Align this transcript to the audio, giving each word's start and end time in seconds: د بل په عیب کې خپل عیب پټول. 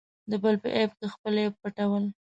د 0.29 0.31
بل 0.43 0.55
په 0.63 0.67
عیب 0.75 0.91
کې 0.99 1.07
خپل 1.13 1.33
عیب 1.41 1.53
پټول. 1.61 2.03